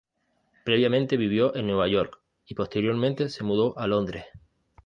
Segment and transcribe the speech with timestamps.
[0.65, 2.17] Previamente vivió en Nueva York,
[2.47, 4.25] y posteriormente se mudó a Londres.